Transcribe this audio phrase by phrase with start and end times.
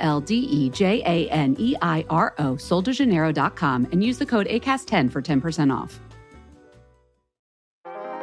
[0.00, 4.46] L D E J A N E I R O, soldejaneiro.com, and use the code
[4.48, 6.00] ACAST10 for 10% off.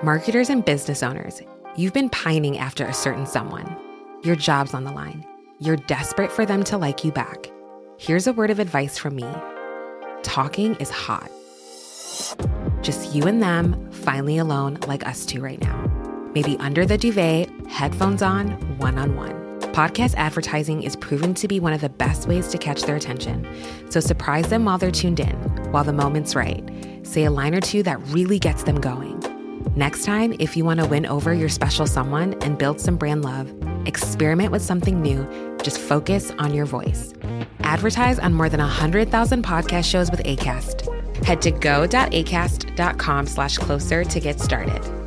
[0.04, 1.42] Marketers and business owners,
[1.76, 3.76] you've been pining after a certain someone.
[4.24, 5.26] Your job's on the line.
[5.60, 7.52] You're desperate for them to like you back.
[7.98, 9.26] Here's a word of advice from me
[10.24, 11.32] talking is hot.
[12.82, 15.84] Just you and them, finally alone, like us two right now.
[16.36, 19.47] Maybe under the duvet, headphones on, one on one.
[19.78, 23.48] Podcast advertising is proven to be one of the best ways to catch their attention.
[23.92, 25.36] So surprise them while they're tuned in,
[25.72, 26.68] while the moment's right.
[27.04, 29.24] Say a line or two that really gets them going.
[29.76, 33.24] Next time, if you want to win over your special someone and build some brand
[33.24, 33.54] love,
[33.86, 35.28] experiment with something new.
[35.62, 37.14] Just focus on your voice.
[37.60, 41.24] Advertise on more than 100,000 podcast shows with ACAST.
[41.24, 45.07] Head to go.acast.com slash closer to get started.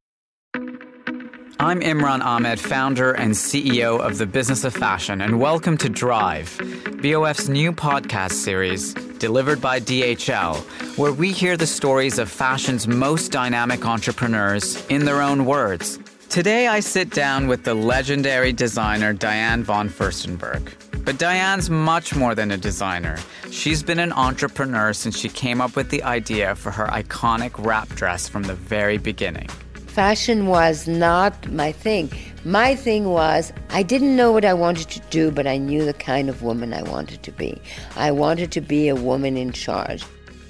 [1.61, 6.59] I'm Imran Ahmed, founder and CEO of the Business of Fashion, and welcome to Drive,
[7.03, 10.57] BOF's new podcast series delivered by DHL,
[10.97, 15.99] where we hear the stories of fashion's most dynamic entrepreneurs in their own words.
[16.29, 20.73] Today, I sit down with the legendary designer Diane von Furstenberg.
[21.05, 23.19] But Diane's much more than a designer.
[23.51, 27.87] She's been an entrepreneur since she came up with the idea for her iconic wrap
[27.89, 29.49] dress from the very beginning.
[29.91, 32.09] Fashion was not my thing.
[32.45, 35.93] My thing was, I didn't know what I wanted to do, but I knew the
[35.93, 37.61] kind of woman I wanted to be.
[37.97, 40.05] I wanted to be a woman in charge.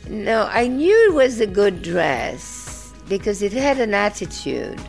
[0.08, 4.80] No, I knew it was a good dress because it had an attitude.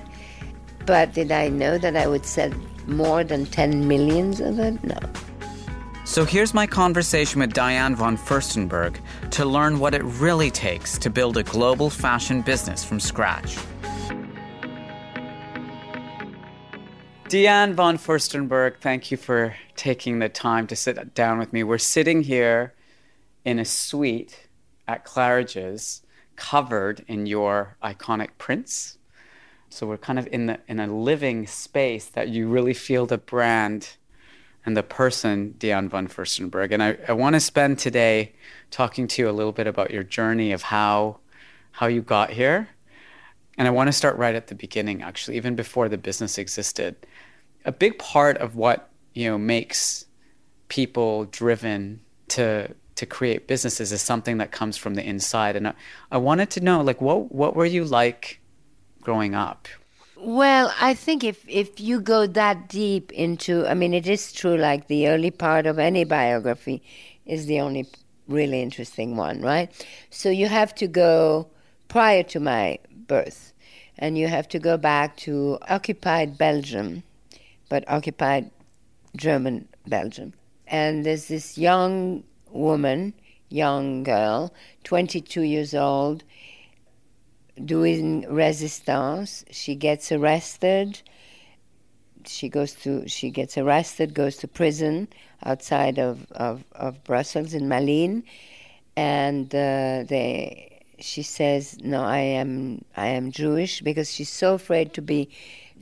[0.84, 2.52] But did I know that I would sell
[2.86, 4.84] more than 10 millions of it?
[4.84, 4.98] No.
[6.04, 8.98] So here's my conversation with Diane von Furstenberg
[9.30, 13.56] to learn what it really takes to build a global fashion business from scratch.
[17.32, 21.62] Diane von Furstenberg, thank you for taking the time to sit down with me.
[21.62, 22.74] We're sitting here
[23.42, 24.48] in a suite
[24.86, 26.02] at Claridge's,
[26.36, 28.98] covered in your iconic prints.
[29.70, 33.16] So we're kind of in the in a living space that you really feel the
[33.16, 33.96] brand
[34.66, 36.70] and the person Diane von Furstenberg.
[36.70, 38.34] And I, I want to spend today
[38.70, 41.20] talking to you a little bit about your journey of how
[41.70, 42.68] how you got here.
[43.56, 46.96] And I want to start right at the beginning, actually, even before the business existed
[47.64, 50.06] a big part of what you know makes
[50.68, 55.56] people driven to to create businesses is something that comes from the inside.
[55.56, 55.74] And I,
[56.10, 58.40] I wanted to know like what what were you like
[59.00, 59.68] growing up?
[60.16, 64.56] Well i think if if you go that deep into i mean it is true
[64.56, 66.80] like the early part of any biography
[67.26, 67.88] is the only
[68.28, 69.68] really interesting one right?
[70.10, 71.48] So you have to go
[71.88, 72.78] prior to my
[73.08, 73.52] birth
[73.98, 77.02] and you have to go back to occupied belgium
[77.72, 78.50] but occupied
[79.16, 80.34] German Belgium.
[80.66, 83.14] And there's this young woman,
[83.48, 84.52] young girl,
[84.84, 86.22] 22 years old,
[87.64, 89.46] doing resistance.
[89.50, 91.00] She gets arrested.
[92.26, 95.08] She goes to she gets arrested, goes to prison
[95.42, 98.22] outside of, of, of Brussels in Malines,
[98.96, 100.71] and uh, they
[101.02, 105.28] she says, "No, I am I am Jewish," because she's so afraid to be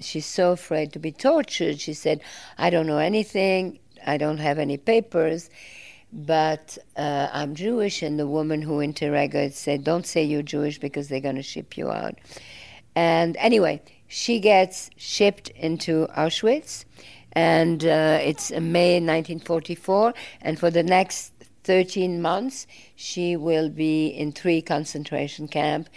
[0.00, 1.80] she's so afraid to be tortured.
[1.80, 2.20] She said,
[2.58, 5.50] I don't know anything, I don't have any papers,
[6.12, 8.02] but uh, I'm Jewish.
[8.02, 11.76] And the woman who interrogated said, Don't say you're Jewish because they're going to ship
[11.76, 12.16] you out.
[12.94, 16.84] And anyway, she gets shipped into Auschwitz.
[17.32, 20.14] and uh, it's May 1944.
[20.42, 21.32] And for the next
[21.70, 25.88] 13 months, she will be in three concentration camps.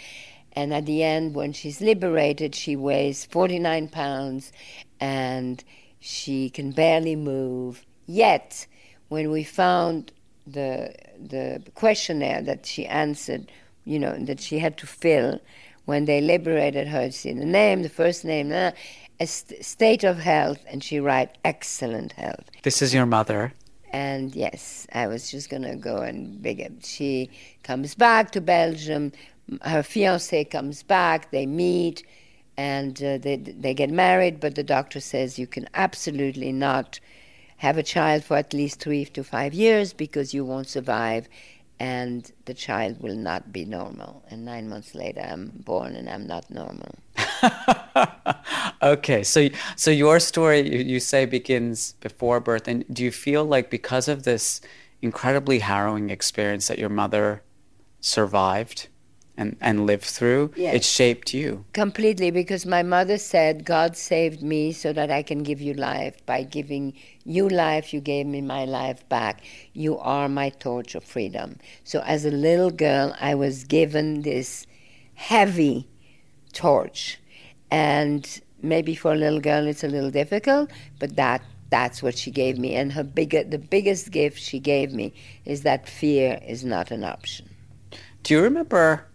[0.52, 4.52] And at the end, when she's liberated, she weighs 49 pounds
[5.00, 5.64] and
[5.98, 7.84] she can barely move.
[8.06, 8.68] Yet,
[9.08, 10.12] when we found
[10.46, 13.50] the the questionnaire that she answered,
[13.84, 15.40] you know, that she had to fill
[15.86, 18.70] when they liberated her, see the name, the first name, uh,
[19.18, 22.44] a st- state of health, and she write excellent health.
[22.62, 23.52] This is your mother.
[23.94, 26.84] And yes, I was just gonna go and big it.
[26.84, 27.30] She
[27.62, 29.12] comes back to Belgium.
[29.62, 31.30] Her fiance comes back.
[31.30, 32.02] They meet,
[32.56, 34.40] and uh, they they get married.
[34.40, 36.98] But the doctor says you can absolutely not
[37.58, 41.28] have a child for at least three to five years because you won't survive
[41.80, 44.24] and the child will not be normal.
[44.30, 46.94] And nine months later, I'm born and I'm not normal.
[48.82, 53.44] okay, so so your story you, you say begins before birth, and do you feel
[53.44, 54.60] like because of this
[55.02, 57.42] incredibly harrowing experience that your mother
[58.00, 58.88] survived,
[59.36, 60.74] and, and lived through, yes.
[60.76, 61.64] it shaped you.
[61.72, 66.24] Completely, because my mother said, God saved me so that I can give you life.
[66.26, 66.94] By giving
[67.24, 69.42] you life, you gave me my life back.
[69.72, 71.58] You are my torch of freedom.
[71.82, 74.66] So as a little girl, I was given this
[75.14, 75.88] heavy
[76.52, 77.18] torch.
[77.70, 82.30] And maybe for a little girl it's a little difficult, but that that's what she
[82.30, 82.74] gave me.
[82.76, 85.12] And her bigger, the biggest gift she gave me
[85.44, 87.48] is that fear is not an option.
[88.22, 89.08] Do you remember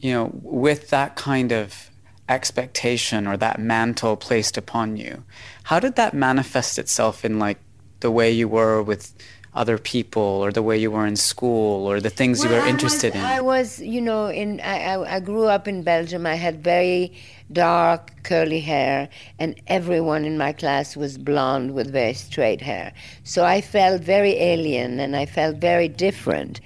[0.00, 1.90] you know, with that kind of
[2.28, 5.24] expectation or that mantle placed upon you,
[5.64, 7.58] how did that manifest itself in like
[8.00, 9.12] the way you were with
[9.54, 12.64] other people or the way you were in school or the things well, you were
[12.64, 13.26] I interested was, in?
[13.26, 16.26] I was, you know, in I, I grew up in Belgium.
[16.26, 17.12] I had very
[17.50, 19.08] dark curly hair
[19.38, 22.92] and everyone in my class was blonde with very straight hair.
[23.24, 26.60] So I felt very alien and I felt very different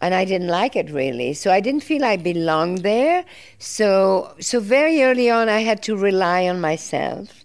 [0.00, 1.34] and I didn't like it really.
[1.34, 3.24] So I didn't feel I belonged there.
[3.58, 7.44] So so very early on, I had to rely on myself.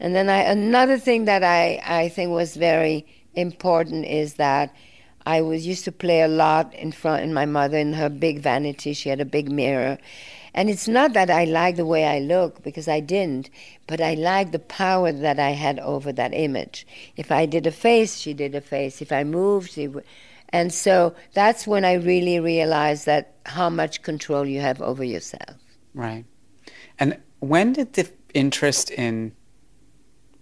[0.00, 4.74] And then I, another thing that I, I think was very important is that
[5.26, 8.40] I was used to play a lot in front in my mother in her big
[8.40, 8.92] vanity.
[8.94, 9.98] She had a big mirror.
[10.54, 13.50] And it's not that I like the way I look because I didn't,
[13.86, 16.86] but I like the power that I had over that image.
[17.16, 19.02] If I did a face, she did a face.
[19.02, 20.04] If I moved, she would
[20.50, 25.56] and so that's when I really realized that how much control you have over yourself.
[25.94, 26.24] Right.
[26.98, 29.32] And when did the interest in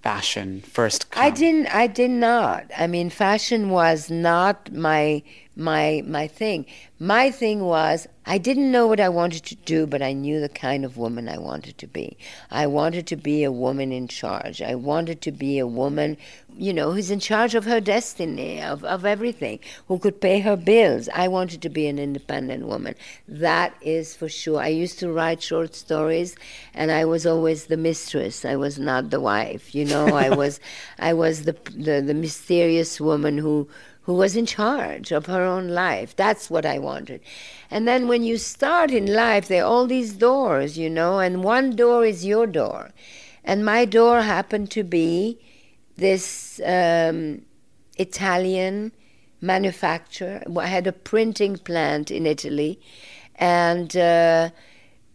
[0.02, 1.24] fashion first come?
[1.24, 2.70] I didn't I did not.
[2.76, 5.22] I mean fashion was not my
[5.56, 6.66] my my thing.
[6.98, 10.48] My thing was I didn't know what I wanted to do, but I knew the
[10.48, 12.18] kind of woman I wanted to be.
[12.50, 14.60] I wanted to be a woman in charge.
[14.60, 16.16] I wanted to be a woman,
[16.56, 20.56] you know, who's in charge of her destiny, of, of everything, who could pay her
[20.56, 21.08] bills.
[21.14, 22.96] I wanted to be an independent woman.
[23.28, 24.60] That is for sure.
[24.60, 26.34] I used to write short stories
[26.74, 28.44] and I was always the mistress.
[28.44, 30.06] I was not the wife, you know.
[30.08, 30.58] I was
[30.98, 33.68] I was the the, the mysterious woman who
[34.06, 36.14] who was in charge of her own life.
[36.14, 37.20] That's what I wanted.
[37.72, 41.42] And then when you start in life, there are all these doors, you know, and
[41.42, 42.92] one door is your door.
[43.42, 45.40] And my door happened to be
[45.96, 47.42] this um,
[47.98, 48.92] Italian
[49.40, 50.40] manufacturer.
[50.56, 52.78] I had a printing plant in Italy,
[53.34, 54.50] and uh,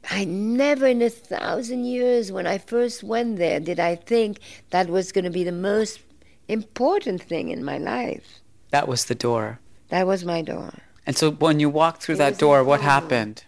[0.10, 4.39] I never in a thousand years, when I first went there, did I think
[4.72, 6.01] that was going to be the most
[6.50, 8.41] important thing in my life.
[8.72, 9.60] That was the door.
[9.90, 10.74] That was my door.
[11.06, 13.44] And so when you walked through it that door, what happened?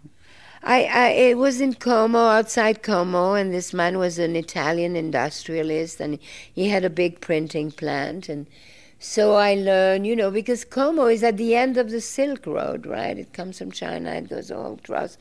[0.63, 5.99] I, I it was in Como, outside Como, and this man was an Italian industrialist,
[5.99, 6.19] and
[6.53, 8.47] he had a big printing plant, and
[9.05, 12.85] so I learned, you know, because Como is at the end of the Silk Road,
[12.85, 13.17] right?
[13.17, 15.17] It comes from China, it goes all across.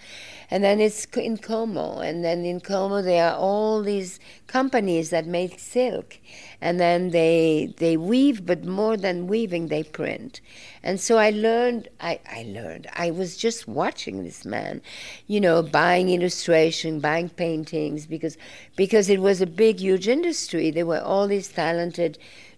[0.53, 1.99] And then it's in Como.
[1.99, 6.21] And then in Como, there are all these companies that make silk.
[6.61, 10.41] And then they, they weave, but more than weaving, they print.
[10.85, 14.81] And so I learned, I, I learned, I was just watching this man,
[15.27, 18.39] you know, buying illustration, buying paintings, because,
[18.77, 20.71] because it was a big, huge industry.
[20.71, 22.17] There were all these talented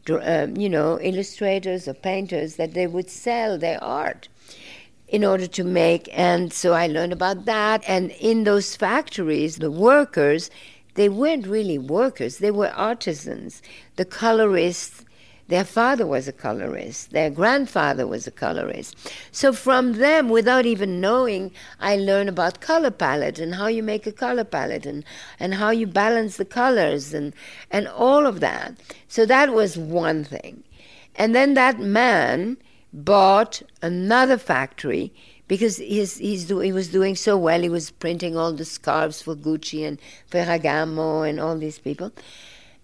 [0.08, 4.28] um, you know, illustrators or painters that they would sell their art
[5.08, 6.08] in order to make.
[6.12, 7.82] And so I learned about that.
[7.86, 10.50] And in those factories, the workers,
[10.94, 13.62] they weren't really workers, they were artisans.
[13.96, 15.03] The colorists,
[15.48, 18.96] their father was a colorist, their grandfather was a colorist.
[19.30, 24.06] So from them, without even knowing, I learn about color palette and how you make
[24.06, 25.04] a color palette and,
[25.38, 27.34] and how you balance the colors and,
[27.70, 28.74] and all of that.
[29.06, 30.64] So that was one thing.
[31.14, 32.56] And then that man
[32.92, 35.12] bought another factory
[35.46, 37.60] because he's, he's do, he was doing so well.
[37.60, 42.12] He was printing all the scarves for Gucci and Ferragamo and all these people.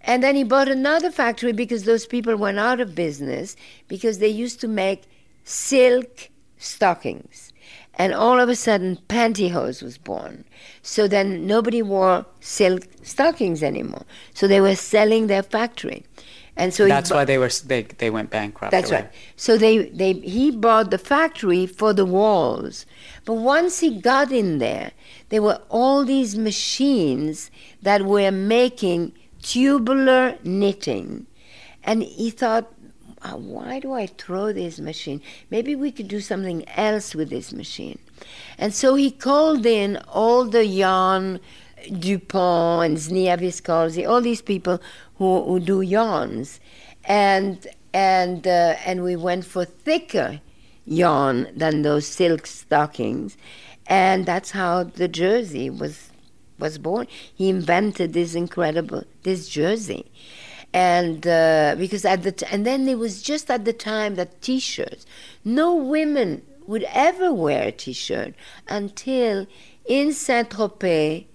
[0.03, 3.57] And then he bought another factory because those people went out of business
[3.89, 5.03] because they used to make
[5.45, 7.53] silk stockings.
[7.95, 10.45] And all of a sudden, pantyhose was born.
[10.81, 14.05] So then nobody wore silk stockings anymore.
[14.33, 16.07] So they were selling their factory.
[16.57, 18.71] And so that's why they were they, they went bankrupt.
[18.71, 19.11] That's right.
[19.37, 22.87] So they, they he bought the factory for the walls.
[23.25, 24.93] But once he got in there,
[25.31, 27.51] there were all these machines
[27.83, 31.27] that were making tubular knitting.
[31.83, 32.73] And he thought,
[33.23, 35.21] uh, why do I throw this machine?
[35.51, 37.99] Maybe we could do something else with this machine.
[38.59, 41.41] And so he called in all the yarn,
[41.99, 43.39] Dupont and Snia
[44.09, 44.81] all these people
[45.17, 46.61] who, who do yarns.
[47.05, 50.41] And, and, uh, and we went for thicker
[50.87, 53.37] yarn than those silk stockings.
[53.87, 56.10] And that's how the jersey was
[56.61, 60.11] was born, he invented this incredible this jersey,
[60.73, 64.41] and uh, because at the t- and then it was just at the time that
[64.43, 65.07] T-shirts,
[65.45, 68.35] no women would ever wear a T-shirt
[68.69, 69.47] until
[69.87, 71.27] in Saint Tropez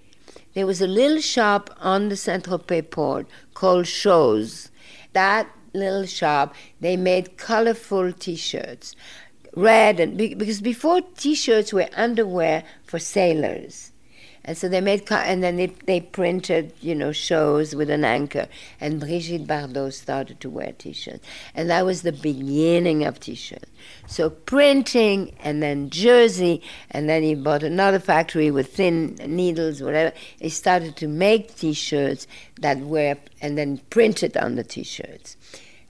[0.54, 4.70] there was a little shop on the Saint Tropez port called Chose.
[5.12, 8.96] That little shop they made colorful T-shirts,
[9.54, 13.92] red and because before T-shirts were underwear for sailors
[14.46, 18.46] and so they made, and then they, they printed, you know, shows with an anchor.
[18.80, 21.26] And Brigitte Bardot started to wear T-shirts.
[21.56, 23.68] And that was the beginning of T-shirts.
[24.06, 26.62] So printing, and then jersey,
[26.92, 30.14] and then he bought another factory with thin needles, whatever.
[30.38, 32.28] He started to make T-shirts
[32.60, 35.36] that were, and then printed on the T-shirts.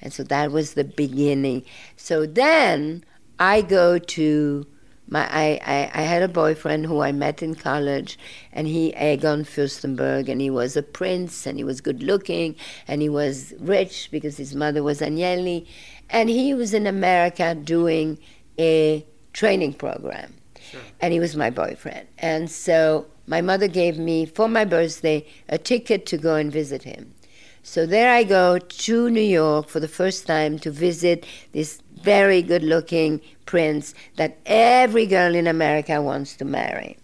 [0.01, 1.65] And so that was the beginning.
[1.97, 3.05] So then
[3.39, 4.67] I go to
[5.09, 8.19] my, I, I, I, had a boyfriend who I met in college,
[8.53, 12.57] and he, Egon Furstenberg, and he was a prince, and he was good looking,
[12.89, 15.67] and he was rich because his mother was Agnelli,
[16.11, 18.19] and he was in America doing
[18.59, 20.35] a training program.
[20.61, 20.81] Sure.
[21.01, 22.09] And he was my boyfriend.
[22.19, 26.83] And so my mother gave me, for my birthday, a ticket to go and visit
[26.83, 27.15] him.
[27.63, 32.43] So there I go to New York for the first time to visit this very
[32.43, 36.97] good looking prince that every girl in America wants to marry.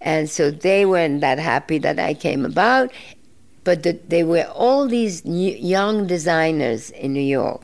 [0.00, 2.92] And so they weren't that happy that I came about,
[3.64, 7.62] but the, they were all these new, young designers in New York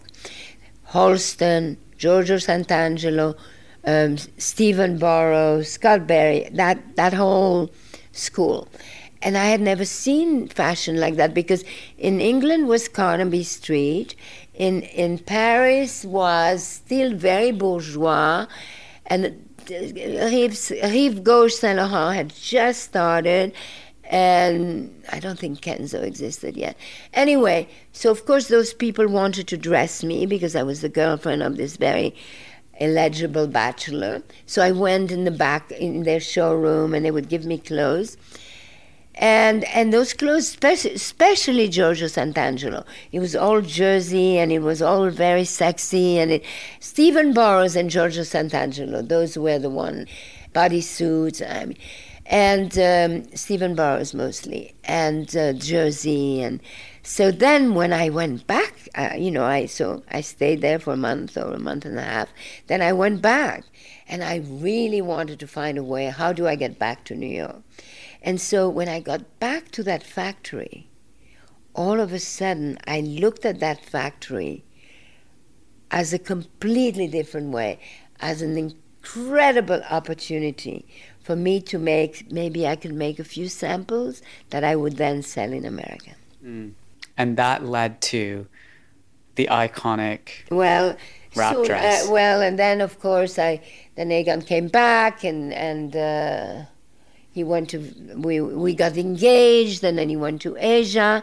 [0.88, 3.36] Halston, Giorgio Santangelo,
[3.84, 7.70] um, Stephen Burrows, Scott Barrie, that, that whole
[8.12, 8.68] school.
[9.22, 11.64] And I had never seen fashion like that because
[11.98, 14.14] in England was Carnaby Street,
[14.54, 18.46] in in Paris was still very bourgeois,
[19.06, 23.52] and Rive, Rive Gauche Saint Laurent had just started,
[24.04, 26.76] and I don't think Kenzo existed yet.
[27.12, 31.42] Anyway, so of course those people wanted to dress me because I was the girlfriend
[31.42, 32.14] of this very
[32.78, 34.22] illegible bachelor.
[34.46, 38.16] So I went in the back in their showroom, and they would give me clothes
[39.16, 45.08] and and those clothes, especially Giorgio Santangelo, it was all jersey and it was all
[45.10, 46.18] very sexy.
[46.18, 46.44] And it,
[46.80, 50.06] Stephen Burrows and Giorgio Santangelo, those were the one
[50.52, 51.48] bodysuits.
[51.48, 51.78] I mean,
[52.26, 56.42] and um, Stephen Burrows mostly, and uh, jersey.
[56.42, 56.60] And
[57.02, 60.94] so then when I went back, uh, you know, I so I stayed there for
[60.94, 62.28] a month or a month and a half.
[62.66, 63.64] Then I went back,
[64.08, 66.06] and I really wanted to find a way.
[66.06, 67.62] How do I get back to New York?
[68.24, 70.88] And so when I got back to that factory,
[71.74, 74.64] all of a sudden I looked at that factory
[75.90, 77.78] as a completely different way,
[78.20, 80.86] as an incredible opportunity
[81.20, 85.22] for me to make, maybe I could make a few samples that I would then
[85.22, 86.12] sell in America.
[86.42, 86.72] Mm.
[87.18, 88.46] And that led to
[89.34, 90.96] the iconic well,
[91.36, 92.08] wrap so, dress.
[92.08, 93.60] Uh, well, and then of course I,
[93.96, 96.64] then Egon came back and, and, uh,
[97.34, 97.78] he went to
[98.16, 101.22] we we got engaged and then he went to Asia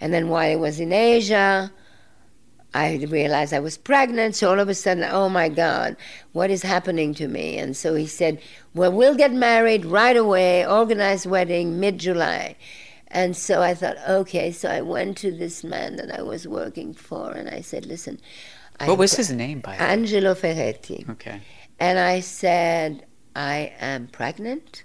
[0.00, 1.72] and then while I was in Asia
[2.72, 5.96] I realized I was pregnant so all of a sudden oh my god
[6.32, 8.40] what is happening to me and so he said
[8.74, 12.56] well we'll get married right away organize wedding mid July
[13.10, 14.52] And so I thought, okay.
[14.52, 18.20] So I went to this man that I was working for, and I said, listen.
[18.84, 19.90] What was his name, by the way?
[19.90, 21.06] Angelo Ferretti.
[21.08, 21.40] Okay.
[21.80, 24.84] And I said, I am pregnant.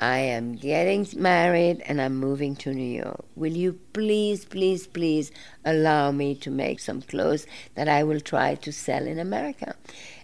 [0.00, 3.22] I am getting married and I'm moving to New York.
[3.36, 5.30] Will you please, please, please
[5.62, 9.74] allow me to make some clothes that I will try to sell in America?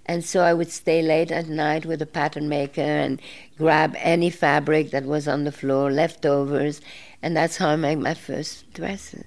[0.06, 3.20] And so I would stay late at night with a pattern maker and
[3.58, 6.80] grab any fabric that was on the floor, leftovers,
[7.20, 9.24] and that's how I made my first dresses.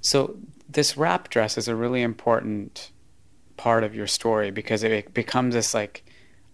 [0.00, 0.36] So
[0.68, 2.90] this wrap dress is a really important
[3.58, 6.03] part of your story because it becomes this like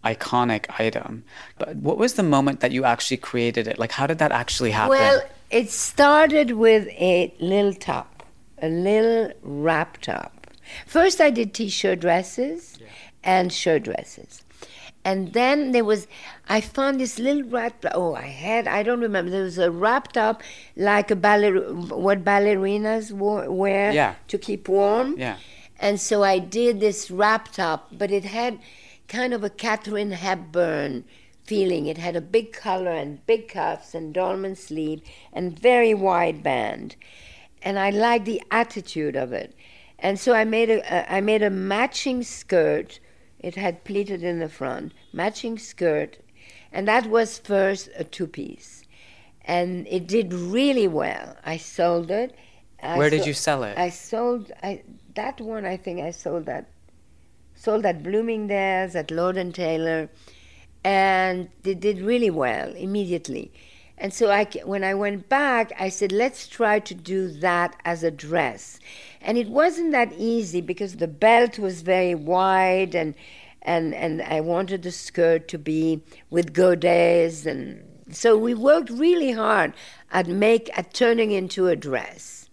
[0.04, 1.24] iconic item.
[1.58, 3.78] But what was the moment that you actually created it?
[3.78, 4.90] Like, how did that actually happen?
[4.90, 8.24] Well, it started with a little top,
[8.62, 10.46] a little wrap top.
[10.86, 12.86] First, I did t-shirt dresses yeah.
[13.24, 14.42] and shirt dresses.
[15.02, 16.06] And then there was,
[16.48, 17.84] I found this little wrap.
[17.94, 19.30] Oh, I had, I don't remember.
[19.30, 20.42] There was a wrap top
[20.76, 24.14] like a baller, what ballerinas wore, wear yeah.
[24.28, 25.18] to keep warm.
[25.18, 25.38] Yeah.
[25.78, 28.58] And so I did this wrap top, but it had
[29.10, 31.04] kind of a Katharine Hepburn
[31.44, 31.86] feeling.
[31.86, 35.02] It had a big collar and big cuffs and dolman sleeve
[35.32, 36.94] and very wide band.
[37.60, 39.54] And I liked the attitude of it.
[39.98, 43.00] And so I made a, a I made a matching skirt.
[43.40, 46.18] It had pleated in the front, matching skirt,
[46.72, 48.84] and that was first a two piece.
[49.44, 51.36] And it did really well.
[51.44, 52.34] I sold it.
[52.82, 53.76] I Where did you sell it?
[53.76, 54.82] I sold I
[55.14, 56.66] that one I think I sold that
[57.60, 60.08] sold at Bloomingdale's, at Lord and Taylor,
[60.82, 63.52] and they did really well immediately.
[63.98, 68.02] And so I, when I went back, I said, let's try to do that as
[68.02, 68.80] a dress.
[69.20, 73.14] And it wasn't that easy because the belt was very wide and,
[73.60, 76.00] and, and I wanted the skirt to be
[76.30, 77.44] with godets.
[77.44, 79.74] And so we worked really hard
[80.10, 82.48] at, make, at turning into a dress.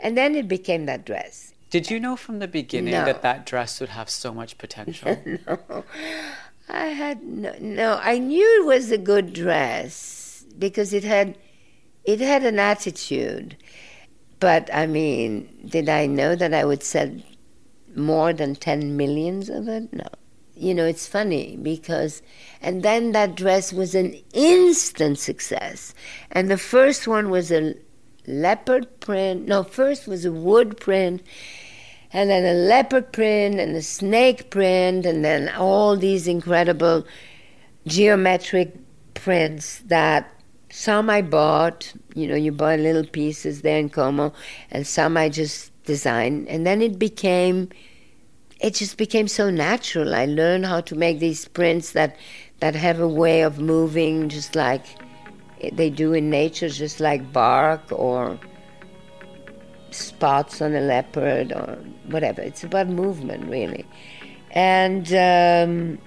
[0.00, 1.52] And then it became that dress.
[1.70, 3.04] Did you know from the beginning no.
[3.04, 5.20] that that dress would have so much potential?
[5.46, 5.84] no.
[6.68, 8.00] I had no, no.
[8.02, 11.36] I knew it was a good dress because it had
[12.04, 13.56] it had an attitude.
[14.38, 17.10] But I mean, did I know that I would sell
[17.94, 19.92] more than 10 millions of it?
[19.92, 20.06] No.
[20.54, 22.22] You know, it's funny because,
[22.62, 25.94] and then that dress was an instant success.
[26.30, 27.74] And the first one was a
[28.26, 29.46] leopard print.
[29.46, 31.22] No, first was a wood print,
[32.12, 37.06] and then a leopard print, and a snake print, and then all these incredible
[37.86, 38.76] geometric
[39.14, 40.32] prints that
[40.70, 41.92] some I bought.
[42.14, 44.32] You know, you buy little pieces there in Como,
[44.70, 46.48] and some I just designed.
[46.48, 47.70] And then it became,
[48.60, 50.14] it just became so natural.
[50.14, 52.16] I learned how to make these prints that
[52.60, 54.84] that have a way of moving, just like
[55.72, 58.38] they do in nature, just like bark or
[59.90, 62.42] spots on a leopard or whatever.
[62.42, 63.86] It's about movement, really.
[64.50, 65.98] And um,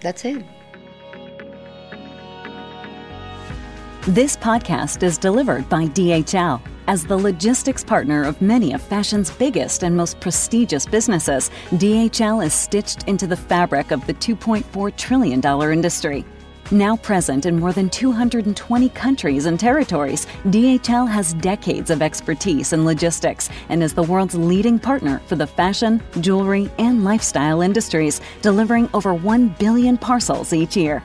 [0.00, 0.44] that's it.
[4.02, 6.60] This podcast is delivered by DHL.
[6.86, 12.54] As the logistics partner of many of fashion's biggest and most prestigious businesses, DHL is
[12.54, 16.24] stitched into the fabric of the $2.4 trillion industry.
[16.72, 22.84] Now present in more than 220 countries and territories, DHL has decades of expertise in
[22.84, 28.90] logistics and is the world's leading partner for the fashion, jewelry, and lifestyle industries, delivering
[28.94, 31.04] over 1 billion parcels each year.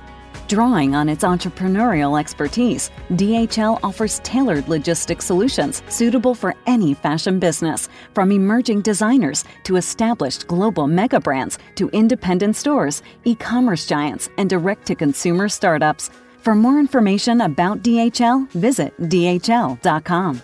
[0.51, 7.87] Drawing on its entrepreneurial expertise, DHL offers tailored logistics solutions suitable for any fashion business,
[8.13, 14.49] from emerging designers to established global mega brands to independent stores, e commerce giants, and
[14.49, 16.09] direct to consumer startups.
[16.41, 20.41] For more information about DHL, visit DHL.com.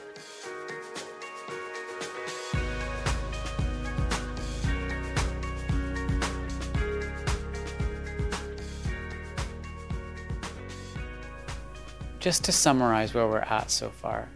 [12.20, 14.28] just to summarize where we're at so far,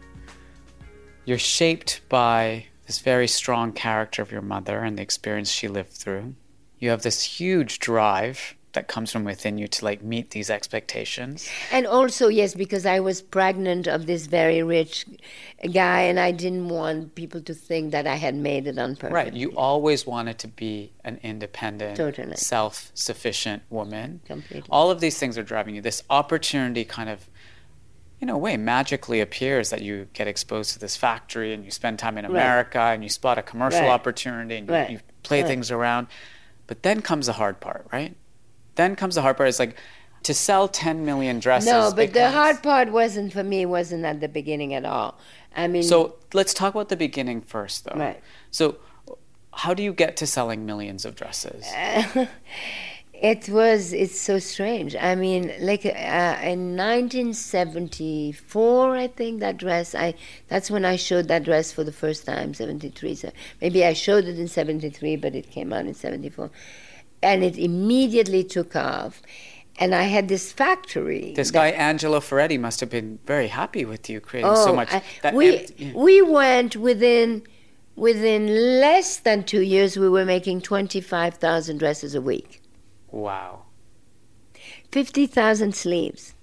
[1.26, 5.91] you're shaped by this very strong character of your mother and the experience she lived
[5.91, 6.36] through.
[6.80, 11.50] You have this huge drive that comes from within you to like meet these expectations.
[11.72, 15.06] And also, yes, because I was pregnant of this very rich
[15.74, 19.13] guy, and I didn't want people to think that I had made it on purpose.
[19.13, 19.34] Right.
[19.34, 22.36] You always wanted to be an independent, totally.
[22.38, 24.22] self sufficient woman.
[24.26, 24.67] Completely.
[24.70, 25.82] All of these things are driving you.
[25.82, 27.28] This opportunity kind of
[28.22, 31.98] in a way magically appears that you get exposed to this factory and you spend
[31.98, 32.94] time in America right.
[32.94, 33.90] and you spot a commercial right.
[33.90, 34.92] opportunity and right.
[34.92, 36.08] you, you play things around.
[36.68, 38.16] But then comes the hard part, right?
[38.76, 39.50] Then comes the hard part.
[39.50, 39.76] It's like,
[40.24, 41.68] to sell 10 million dresses.
[41.68, 43.66] No, but the hard part wasn't for me.
[43.66, 45.18] wasn't at the beginning at all.
[45.56, 47.98] I mean, So let's talk about the beginning first, though.
[47.98, 48.22] Right.
[48.52, 48.78] So,
[49.54, 51.66] how do you get to selling millions of dresses?
[53.22, 54.96] It was, it's so strange.
[54.96, 55.90] I mean, like uh,
[56.42, 60.16] in 1974, I think that dress, I
[60.48, 63.14] that's when I showed that dress for the first time, 73.
[63.14, 63.30] So
[63.62, 66.50] maybe I showed it in 73, but it came out in 74.
[67.22, 69.22] And it immediately took off.
[69.78, 71.34] And I had this factory.
[71.36, 74.90] This that- guy Angelo Ferretti must have been very happy with you creating so much.
[74.92, 75.94] Oh, I- that we empt- yeah.
[75.94, 77.44] we went within
[77.96, 78.48] within
[78.80, 79.96] less than two years.
[79.98, 82.61] We were making twenty five thousand dresses a week,
[83.12, 83.63] wow.
[84.91, 86.34] fifty thousand sleeves.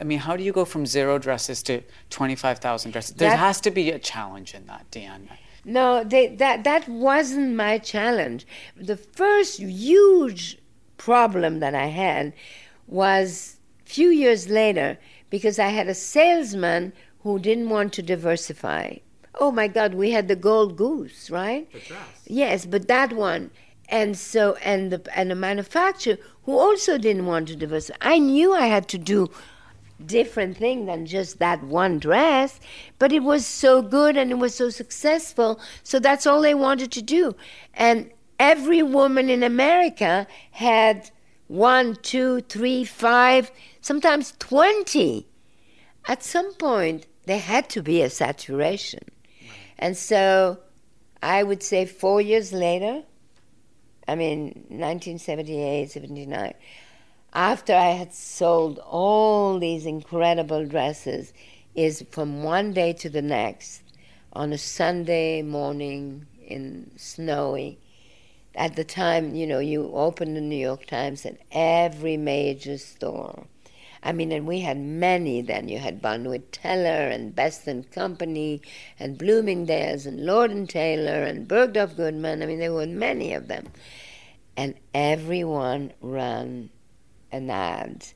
[0.00, 3.16] I mean, how do you go from zero dresses to 25,000 dresses?
[3.16, 5.28] There That- has to be a challenge in that, Diane.
[5.64, 8.46] No, they, that that wasn't my challenge.
[8.76, 10.58] The first huge
[10.96, 12.34] problem that I had
[12.86, 14.98] was a few years later
[15.28, 18.96] because I had a salesman who didn't want to diversify.
[19.40, 21.70] Oh my God, we had the gold goose, right?
[21.72, 22.22] The dress.
[22.26, 23.50] Yes, but that one.
[23.88, 27.96] And so, and the and the manufacturer who also didn't want to diversify.
[28.00, 29.30] I knew I had to do
[30.04, 32.60] different thing than just that one dress,
[32.98, 35.60] but it was so good and it was so successful.
[35.82, 37.34] So that's all they wanted to do.
[37.74, 41.10] And every woman in America had
[41.48, 45.26] one, two, three, five, sometimes 20.
[46.08, 49.04] At some point, there had to be a saturation.
[49.78, 50.58] And so
[51.22, 53.02] I would say four years later,
[54.08, 56.54] I mean, 1978, 79,
[57.32, 61.32] after I had sold all these incredible dresses,
[61.74, 63.82] is from one day to the next,
[64.32, 67.78] on a Sunday morning in snowy.
[68.54, 73.46] At the time, you know, you open the New York Times and every major store.
[74.06, 75.68] I mean, and we had many then.
[75.68, 78.62] You had Bonwit Teller and Best and Company
[79.00, 82.40] and Bloomingdale's and Lord and Taylor and Bergdorf Goodman.
[82.40, 83.66] I mean, there were many of them.
[84.56, 86.70] And everyone ran
[87.32, 88.06] an ad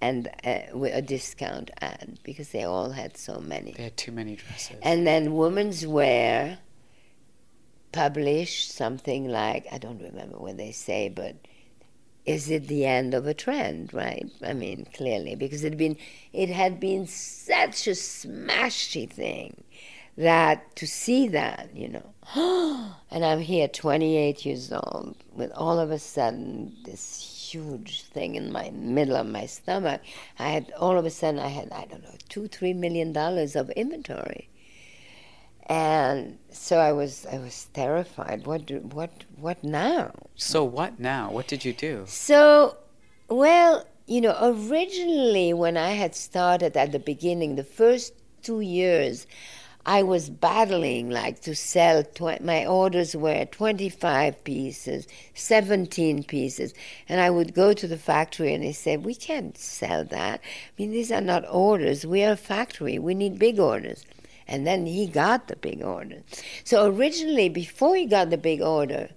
[0.00, 0.60] and uh,
[0.92, 3.72] a discount ad because they all had so many.
[3.72, 4.76] They had too many dresses.
[4.82, 6.58] And then Women's Wear
[7.92, 11.36] published something like, I don't remember what they say, but
[12.28, 14.30] is it the end of a trend, right?
[14.44, 15.96] I mean, clearly, because it had been,
[16.34, 19.64] it had been such a smashy thing
[20.18, 22.12] that to see that, you know,
[23.10, 28.52] and I'm here 28 years old with all of a sudden this huge thing in
[28.52, 30.02] my middle of my stomach.
[30.38, 33.56] I had all of a sudden I had I don't know two three million dollars
[33.56, 34.50] of inventory,
[35.68, 38.46] and so I was I was terrified.
[38.46, 40.12] What do, what what now?
[40.34, 41.30] so, what now?
[41.30, 42.04] What did you do?
[42.06, 42.76] So,
[43.28, 49.26] well, you know, originally when I had started at the beginning, the first two years,
[49.84, 52.02] I was battling like to sell.
[52.02, 56.72] Tw- my orders were 25 pieces, 17 pieces,
[57.10, 60.40] and I would go to the factory and they said, "We can't sell that.
[60.40, 62.06] I mean, these are not orders.
[62.06, 62.98] We are a factory.
[62.98, 64.04] We need big orders."
[64.48, 66.22] And then he got the big order.
[66.64, 69.10] So originally, before he got the big order,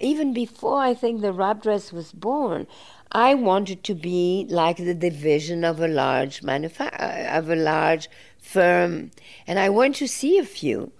[0.00, 2.66] even before I think the wrap dress was born,
[3.12, 8.08] I wanted to be like the division of a large manufa- uh, of a large
[8.38, 9.10] firm,
[9.46, 10.92] and I went to see a few.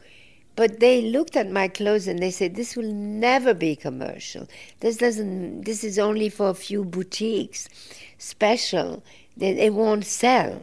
[0.55, 4.49] But they looked at my clothes and they said, "This will never be commercial.
[4.81, 5.65] This doesn't.
[5.65, 7.69] This is only for a few boutiques,
[8.17, 9.03] special.
[9.37, 10.63] They, it won't sell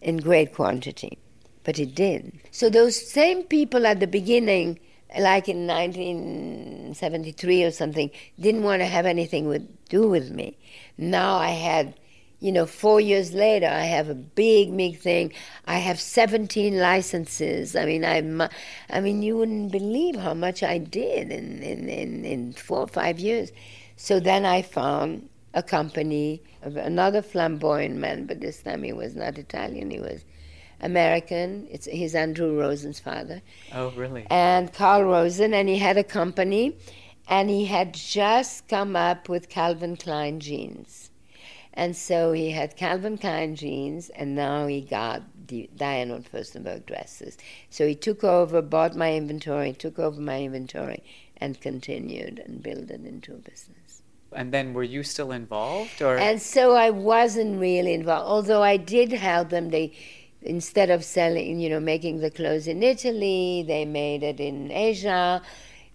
[0.00, 1.18] in great quantity."
[1.68, 2.32] But it did.
[2.50, 4.78] So those same people at the beginning
[5.18, 10.58] like in 1973 or something, didn't want to have anything to do with me.
[10.98, 11.98] Now I had,
[12.40, 15.32] you know, four years later, I have a big, big thing.
[15.66, 17.74] I have 17 licenses.
[17.74, 18.48] I mean, I,
[18.90, 22.88] I mean, you wouldn't believe how much I did in, in, in, in four or
[22.88, 23.50] five years.
[23.96, 29.16] So then I found a company of another flamboyant man, but this time he was
[29.16, 29.90] not Italian.
[29.90, 30.22] He was
[30.80, 31.66] American.
[31.70, 33.42] It's he's Andrew Rosen's father.
[33.74, 34.26] Oh, really?
[34.30, 36.76] And Carl Rosen, and he had a company,
[37.28, 41.10] and he had just come up with Calvin Klein jeans,
[41.74, 46.86] and so he had Calvin Klein jeans, and now he got the Diane von Furstenberg
[46.86, 47.38] dresses.
[47.70, 51.02] So he took over, bought my inventory, took over my inventory,
[51.38, 54.02] and continued and built it into a business.
[54.32, 58.76] And then were you still involved or And so I wasn't really involved, although I
[58.76, 59.70] did help them.
[59.70, 59.92] They
[60.42, 65.42] instead of selling, you know, making the clothes in Italy, they made it in Asia.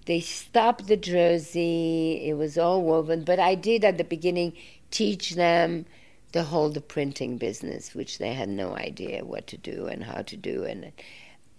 [0.06, 2.22] They stopped the jersey.
[2.26, 3.24] It was all woven.
[3.24, 4.54] But I did at the beginning
[4.92, 5.86] teach them
[6.34, 10.24] the whole the printing business, which they had no idea what to do and how
[10.24, 10.92] to do, and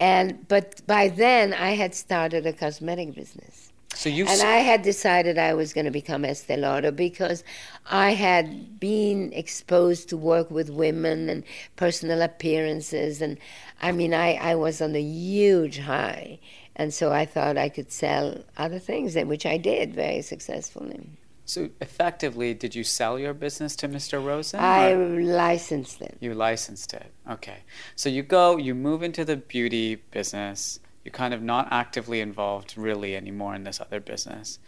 [0.00, 3.72] and but by then I had started a cosmetic business.
[3.94, 7.44] So you and I had decided I was going to become Estee Lauder because
[7.90, 11.44] I had been exposed to work with women and
[11.76, 13.38] personal appearances, and
[13.80, 16.38] I mean I, I was on a huge high,
[16.76, 21.08] and so I thought I could sell other things, which I did very successfully.
[21.46, 24.24] So effectively, did you sell your business to Mr.
[24.24, 24.60] Rosen?
[24.60, 26.16] I licensed it.
[26.20, 27.12] You licensed it.
[27.30, 27.58] Okay.
[27.96, 30.80] So you go, you move into the beauty business.
[31.04, 34.58] You're kind of not actively involved really anymore in this other business.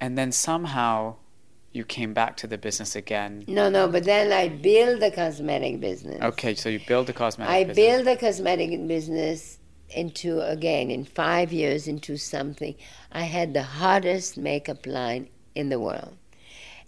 [0.00, 1.16] And then somehow
[1.72, 3.44] you came back to the business again.
[3.46, 6.22] No, no, but then I built a cosmetic business.
[6.22, 7.76] Okay, so you build a cosmetic I business.
[7.76, 9.58] built a cosmetic business
[9.90, 12.74] into again in five years into something.
[13.12, 16.16] I had the hottest makeup line in the world,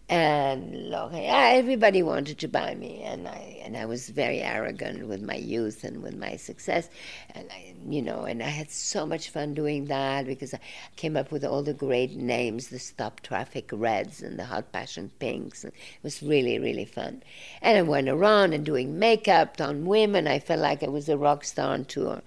[0.08, 5.20] and look, everybody wanted to buy me, and I and I was very arrogant with
[5.20, 6.88] my youth and with my success,
[7.34, 10.60] and I, you know, and I had so much fun doing that because I
[10.96, 15.10] came up with all the great names, the Stop Traffic Reds and the Hot Passion
[15.18, 17.22] Pinks, and it was really really fun,
[17.60, 20.26] and I went around and doing makeup on women.
[20.26, 22.22] I felt like I was a rock star on tour,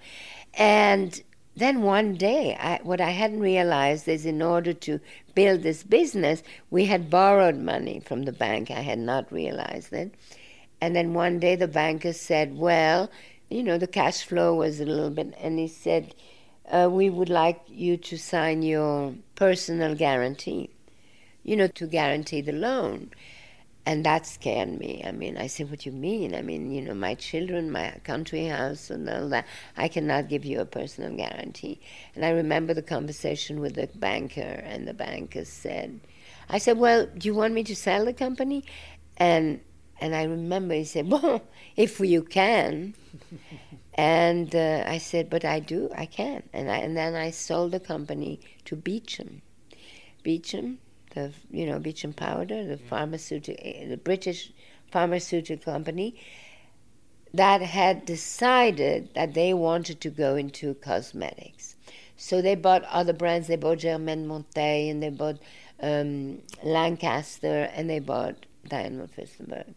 [0.54, 1.20] and
[1.54, 5.00] then one day, I, what I hadn't realized is in order to
[5.34, 8.70] build this business, we had borrowed money from the bank.
[8.70, 10.14] I had not realized it.
[10.80, 13.10] And then one day the banker said, Well,
[13.50, 16.14] you know, the cash flow was a little bit, and he said,
[16.70, 20.70] uh, We would like you to sign your personal guarantee,
[21.44, 23.10] you know, to guarantee the loan.
[23.84, 25.02] And that scared me.
[25.04, 26.34] I mean, I said, What do you mean?
[26.34, 29.46] I mean, you know, my children, my country house, and all that.
[29.76, 31.80] I cannot give you a personal guarantee.
[32.14, 35.98] And I remember the conversation with the banker, and the banker said,
[36.48, 38.64] I said, Well, do you want me to sell the company?
[39.16, 39.60] And
[40.00, 41.42] and I remember he said, Well,
[41.76, 42.94] if you can.
[43.94, 46.42] and uh, I said, But I do, I can.
[46.52, 49.42] And, I, and then I sold the company to Beecham.
[50.22, 50.78] Beecham,
[51.14, 54.52] the you know Beecham Powder, the pharmaceutical, the British
[54.90, 56.16] pharmaceutical company,
[57.32, 61.76] that had decided that they wanted to go into cosmetics.
[62.16, 63.48] So they bought other brands.
[63.48, 65.38] They bought Germaine Monteil and they bought
[65.80, 69.74] um, Lancaster and they bought Diane von Furstenberg.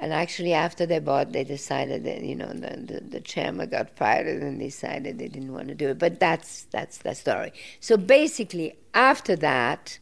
[0.00, 3.90] And actually, after they bought, they decided that you know the, the, the chairman got
[3.90, 5.98] fired and decided they didn't want to do it.
[5.98, 7.52] But that's that's the story.
[7.80, 9.98] So basically, after that,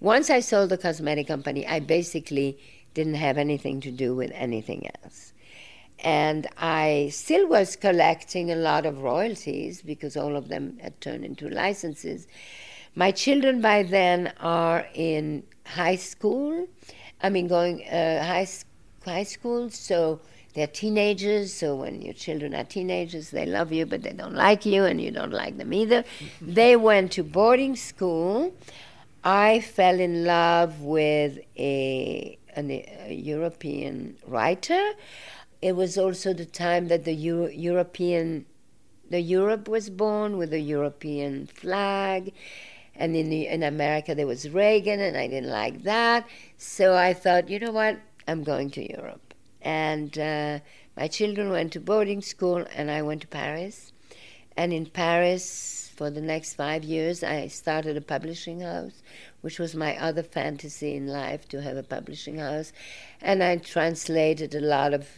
[0.00, 2.58] once I sold the cosmetic company, I basically
[2.92, 5.32] didn't have anything to do with anything else.
[6.00, 11.24] And I still was collecting a lot of royalties because all of them had turned
[11.24, 12.28] into licenses.
[12.94, 16.68] My children by then are in high school.
[17.20, 18.67] I mean, going uh, high school
[19.08, 20.20] high school, so
[20.54, 21.52] they're teenagers.
[21.52, 25.00] So when your children are teenagers, they love you, but they don't like you, and
[25.00, 26.02] you don't like them either.
[26.02, 26.54] Mm-hmm.
[26.54, 28.54] they went to boarding school.
[29.24, 34.92] I fell in love with a, an, a European writer.
[35.60, 38.46] It was also the time that the Euro- European,
[39.10, 42.32] the Europe was born with the European flag
[42.98, 46.26] and in, the, in America there was Reagan, and I didn't like that.
[46.56, 49.34] So I thought, you know what, I'm going to Europe.
[49.62, 50.60] And uh,
[50.96, 53.92] my children went to boarding school, and I went to Paris.
[54.56, 59.02] And in Paris, for the next five years, I started a publishing house,
[59.40, 62.72] which was my other fantasy in life to have a publishing house.
[63.20, 65.08] And I translated a lot of,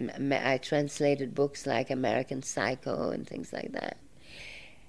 [0.00, 3.98] um, I translated books like American Psycho and things like that.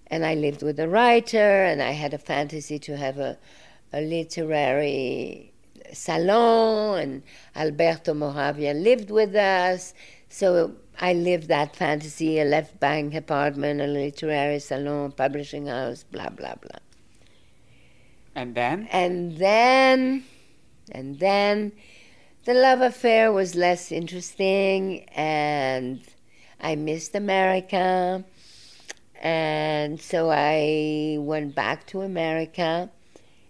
[0.08, 3.38] And I lived with a writer, and I had a fantasy to have a,
[3.92, 5.51] a literary
[5.94, 7.24] salon, and
[7.56, 9.94] Alberto Moravia lived with us.
[10.30, 16.30] So I lived that fantasy a left bank apartment, a literary salon, publishing house, blah,
[16.30, 16.80] blah, blah.
[18.36, 18.88] And then?
[18.92, 20.24] And then,
[20.92, 21.74] and then
[22.46, 26.02] the love affair was less interesting, and
[26.60, 28.24] I missed America.
[29.22, 32.90] And so I went back to America.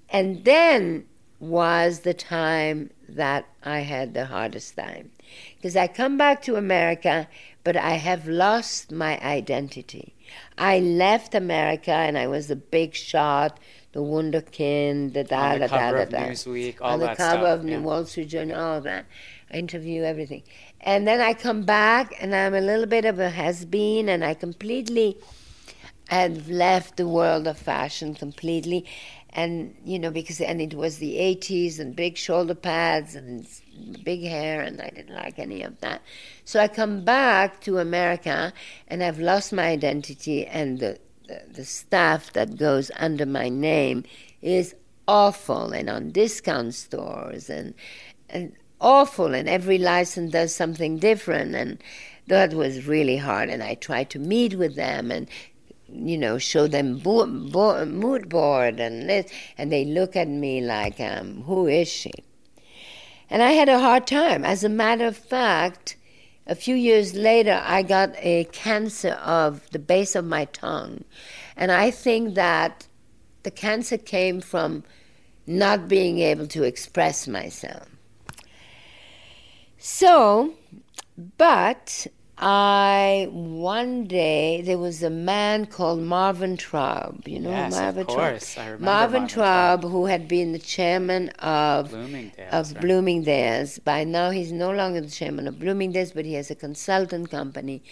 [0.09, 1.05] And then
[1.41, 5.11] was the time that I had the hardest time.
[5.57, 7.27] Because I come back to America,
[7.63, 10.13] but I have lost my identity.
[10.57, 13.59] I left America and I was a big shot,
[13.91, 16.17] the wunderkind, the da da da da da.
[16.27, 17.79] Newsweek, all On the that cover stuff, of the yeah.
[17.79, 19.05] Wall Street Journal, all that.
[19.51, 20.43] I interview everything.
[20.79, 24.23] And then I come back and I'm a little bit of a has been and
[24.23, 25.17] I completely
[26.07, 28.85] had left the world of fashion completely.
[29.33, 33.47] And you know because and it was the 80s and big shoulder pads and
[34.03, 36.01] big hair and I didn't like any of that.
[36.43, 38.53] So I come back to America
[38.87, 44.03] and I've lost my identity and the the, the that goes under my name
[44.41, 44.75] is
[45.07, 47.73] awful and on discount stores and
[48.29, 51.81] and awful and every license does something different and
[52.27, 55.27] that was really hard and I tried to meet with them and
[55.93, 60.61] you know, show them bo- bo- mood board and this, and they look at me
[60.61, 62.11] like, um, who is she?
[63.29, 64.43] And I had a hard time.
[64.43, 65.95] As a matter of fact,
[66.47, 71.05] a few years later, I got a cancer of the base of my tongue.
[71.55, 72.87] And I think that
[73.43, 74.83] the cancer came from
[75.47, 77.87] not being able to express myself.
[79.77, 80.53] So,
[81.37, 82.07] but
[82.41, 87.27] I one day there was a man called Marvin Traub.
[87.27, 88.55] You know yes, Marvin of course.
[88.55, 88.57] Traub.
[88.57, 92.81] I remember Marvin, Marvin Traub, who had been the chairman of Bloomingdale's, of right.
[92.81, 93.79] Bloomingdale's.
[93.79, 97.83] By now, he's no longer the chairman of Bloomingdale's, but he has a consultant company.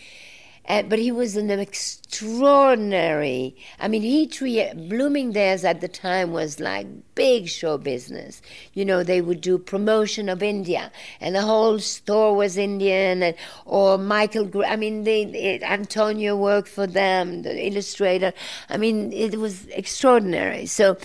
[0.69, 3.55] And, but he was an extraordinary.
[3.79, 8.39] I mean, he treated Bloomingdale's at the time was like big show business.
[8.75, 13.36] You know, they would do promotion of India, and the whole store was Indian, and
[13.65, 14.63] or Michael.
[14.63, 18.32] I mean, they, it, Antonio worked for them, the illustrator.
[18.69, 20.67] I mean, it was extraordinary.
[20.67, 20.97] So,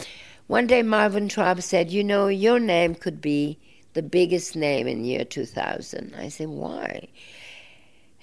[0.46, 3.58] one day Marvin Traub said, "You know, your name could be."
[3.94, 6.14] The biggest name in year 2000.
[6.18, 7.06] I said, why?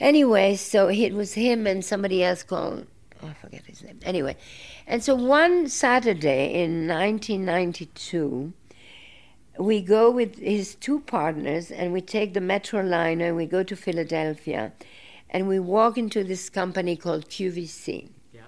[0.02, 2.88] Anyway, so it was him and somebody else called,
[3.22, 4.00] oh, I forget his name.
[4.04, 4.36] Anyway,
[4.88, 8.52] and so one Saturday in 1992,
[9.60, 13.76] we go with his two partners and we take the Metroliner and we go to
[13.76, 14.74] Philadelphia
[15.30, 18.10] and we walk into this company called QVC.
[18.34, 18.42] Yeah.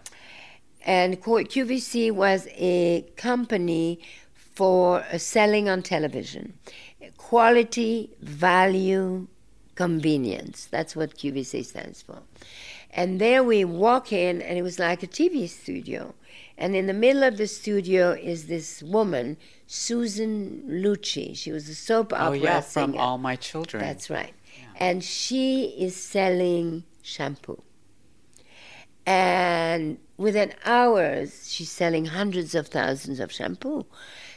[0.83, 3.99] And QVC was a company
[4.33, 6.53] for uh, selling on television.
[7.17, 9.27] Quality, value,
[9.75, 10.65] convenience.
[10.65, 12.19] That's what QVC stands for.
[12.91, 16.13] And there we walk in, and it was like a TV studio.
[16.57, 21.35] And in the middle of the studio is this woman, Susan Lucci.
[21.35, 23.01] She was a soap oh, opera Oh yeah, from singer.
[23.01, 23.83] All My Children.
[23.83, 24.33] That's right.
[24.75, 27.61] And she is selling shampoo.
[29.05, 33.85] And within hours, she's selling hundreds of thousands of shampoo.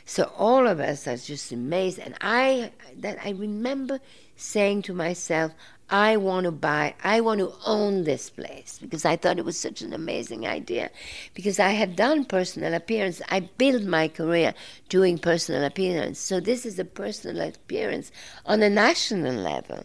[0.05, 1.99] So all of us are just amazed.
[1.99, 4.01] And I, that I remember
[4.37, 5.53] saying to myself,
[5.89, 9.59] I want to buy, I want to own this place because I thought it was
[9.59, 10.91] such an amazing idea.
[11.33, 14.53] Because I had done personal appearance, I built my career
[14.89, 16.19] doing personal appearance.
[16.19, 18.11] So this is a personal appearance
[18.45, 19.85] on a national level.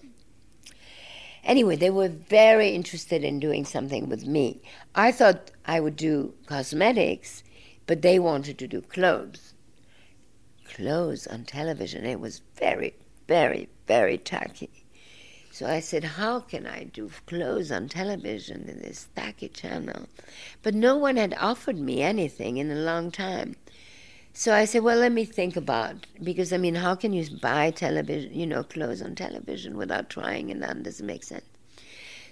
[1.44, 4.62] Anyway, they were very interested in doing something with me.
[4.96, 7.44] I thought I would do cosmetics,
[7.86, 9.54] but they wanted to do clothes.
[10.66, 12.94] Clothes on television, it was very,
[13.28, 14.70] very, very tacky.
[15.52, 20.08] So I said, How can I do clothes on television in this tacky channel?
[20.64, 23.58] But no one had offered me anything in a long time.
[24.34, 27.72] So I said, well, let me think about because I mean, how can you buy
[27.72, 30.84] television, you know, clothes on television without trying it on?
[30.84, 31.50] Doesn't make sense.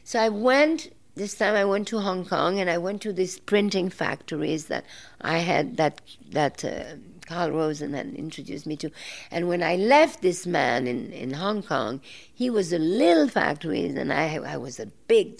[0.03, 0.79] So I went.
[1.15, 4.85] This time I went to Hong Kong and I went to these printing factories that
[5.19, 5.99] I had that
[6.31, 6.95] that uh,
[7.29, 8.89] Carl Rosen had introduced me to.
[9.29, 12.01] And when I left this man in, in Hong Kong,
[12.33, 15.39] he was a little factory and I I was a big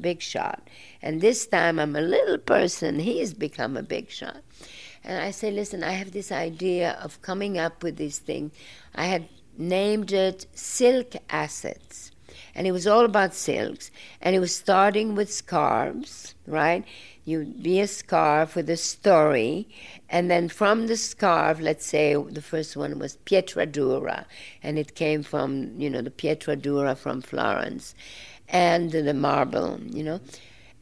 [0.00, 0.66] big shot.
[1.02, 2.98] And this time I'm a little person.
[3.00, 4.42] he's become a big shot.
[5.04, 8.50] And I say, listen, I have this idea of coming up with this thing.
[8.94, 12.12] I had named it Silk Assets.
[12.54, 13.90] And it was all about silks.
[14.20, 16.84] And it was starting with scarves, right?
[17.24, 19.68] You'd be a scarf with a story.
[20.08, 24.26] And then from the scarf, let's say the first one was Pietra Dura.
[24.62, 27.94] And it came from, you know, the Pietra Dura from Florence.
[28.48, 30.20] And the marble, you know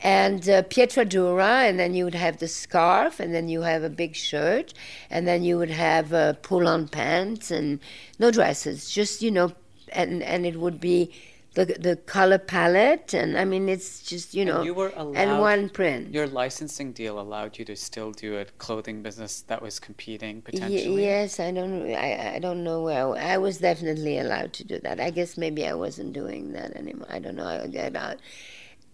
[0.05, 3.83] and uh, Pietra Dura, and then you would have the scarf, and then you have
[3.83, 4.75] a big shirt,
[5.11, 7.81] and then you would have uh, pull-on pants and
[8.19, 9.53] no dresses, just you know,
[9.93, 11.11] and and it would be
[11.55, 15.41] the the color palette, and I mean it's just you know, and you were and
[15.41, 16.13] one print.
[16.13, 20.43] Your licensing deal allowed you to still do a clothing business that was competing Y-
[20.45, 21.05] potentially.
[21.05, 21.91] yes, I don't.
[21.95, 24.99] I, I don't know where I was definitely allowed to do that.
[25.01, 27.07] I guess maybe I wasn't doing that anymore.
[27.09, 27.47] I don't know.
[27.47, 28.19] I got out,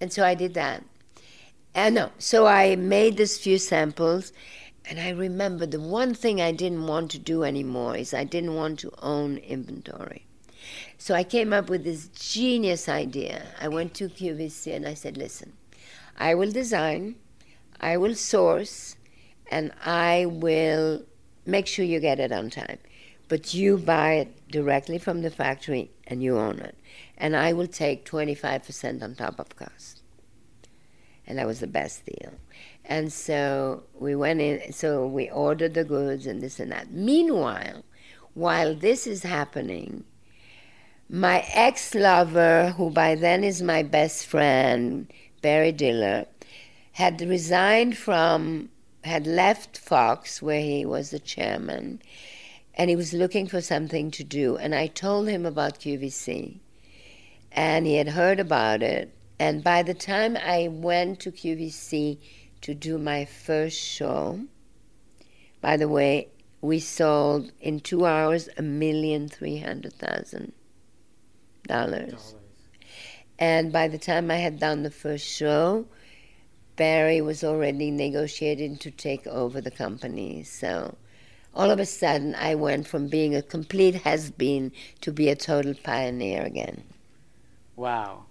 [0.01, 0.85] and so I did that.
[1.75, 4.33] And no, so I made these few samples,
[4.85, 8.55] and I remember the one thing I didn't want to do anymore is I didn't
[8.55, 10.27] want to own inventory.
[11.01, 13.47] So I came up with this genius idea.
[13.59, 15.55] I went to QVC and I said, listen,
[16.19, 17.15] I will design,
[17.81, 18.97] I will source,
[19.51, 21.03] and I will
[21.47, 22.77] make sure you get it on time.
[23.29, 26.77] But you buy it directly from the factory and you own it.
[27.17, 30.03] And I will take 25% on top of cost.
[31.27, 32.35] And that was the best deal.
[32.85, 36.93] And so we went in, so we ordered the goods and this and that.
[36.93, 37.85] Meanwhile,
[38.35, 40.05] while this is happening,
[41.13, 46.27] my ex lover, who by then is my best friend, Barry Diller,
[46.93, 48.69] had resigned from,
[49.03, 52.01] had left Fox, where he was the chairman,
[52.75, 54.57] and he was looking for something to do.
[54.57, 56.61] And I told him about QVC,
[57.51, 59.13] and he had heard about it.
[59.37, 62.19] And by the time I went to QVC
[62.61, 64.45] to do my first show,
[65.61, 66.29] by the way,
[66.61, 70.53] we sold in two hours a million three hundred thousand
[71.71, 72.35] dollars.
[73.39, 75.87] And by the time I had done the first show,
[76.77, 80.43] Barry was already negotiating to take over the company.
[80.43, 80.97] So
[81.55, 85.37] all of a sudden, I went from being a complete has been to be a
[85.37, 86.85] total pioneer again.
[87.77, 88.25] Wow.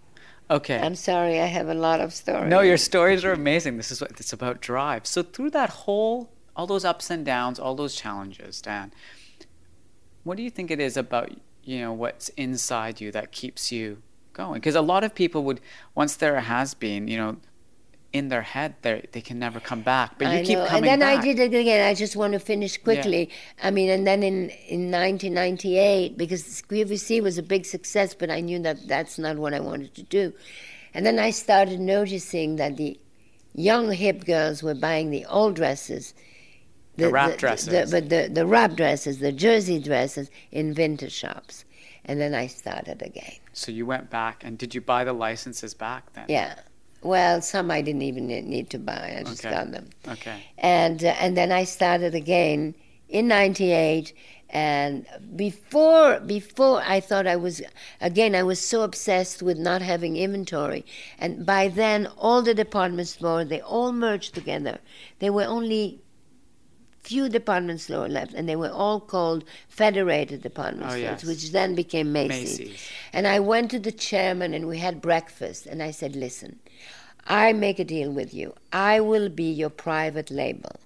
[0.52, 0.80] Okay.
[0.80, 2.50] I'm sorry, I have a lot of stories.
[2.50, 3.78] No, your stories are amazing.
[3.78, 5.06] This is what it's about drive.
[5.06, 8.92] So through that whole, all those ups and downs, all those challenges, Diane,
[10.24, 11.30] what do you think it is about
[11.64, 14.02] you know what's inside you that keeps you
[14.34, 14.56] going?
[14.56, 15.62] Because a lot of people would,
[15.96, 17.38] once there has been, you know,
[18.12, 20.66] in their head they they can never come back but you I keep know.
[20.66, 21.88] coming and then back I did it again.
[21.88, 23.30] I just want to finish quickly.
[23.62, 28.40] I mean, and then in in 1998, because QVC was a big success, but I
[28.40, 30.34] knew that that's not what I wanted to do.
[30.94, 33.00] And then I started noticing that the
[33.54, 36.14] young hip girls were buying the old dresses.
[37.00, 37.68] The wrap dresses.
[37.68, 41.66] The, but the, the wrap dresses, the jersey dresses in vintage shops.
[42.06, 43.34] And then I started again.
[43.54, 46.56] so you went back and did you buy the licenses back then Yeah.
[47.02, 49.16] Well, some I didn't even need to buy.
[49.20, 49.56] I just Okay.
[49.56, 49.90] got them.
[50.08, 52.76] okay and uh, and then I started again
[53.08, 54.14] in '98.
[54.52, 57.62] And before before I thought I was
[58.02, 60.84] again I was so obsessed with not having inventory,
[61.20, 64.80] and by then all the department stores they all merged together.
[65.20, 66.02] There were only
[67.02, 71.24] few department stores left, and they were all called Federated Department Oh, Stores, yes.
[71.24, 72.60] which then became Macy's.
[72.60, 72.90] Macy's.
[73.14, 76.60] And I went to the chairman and we had breakfast, and I said, "Listen,
[77.26, 78.54] I make a deal with you.
[78.74, 80.80] I will be your private label.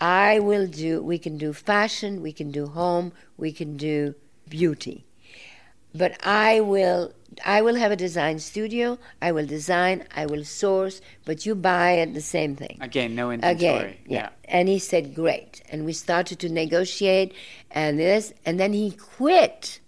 [0.00, 4.14] I will do, we can do fashion, we can do home, we can do
[4.46, 5.05] beauty.
[5.96, 7.12] But I will,
[7.44, 11.92] I will have a design studio, I will design, I will source, but you buy
[12.02, 12.78] it the same thing.
[12.80, 14.28] again no inventory Again, yeah.
[14.56, 15.62] And he said, great.
[15.70, 17.34] And we started to negotiate
[17.70, 19.80] and this, and then he quit.